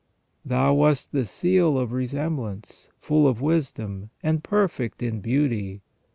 [0.43, 5.83] "Thou wast the seal of resemblance, full of wisdom, and perfect in beauty.